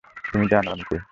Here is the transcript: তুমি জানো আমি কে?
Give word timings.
তুমি 0.25 0.45
জানো 0.51 0.69
আমি 0.71 0.83
কে? 0.89 0.97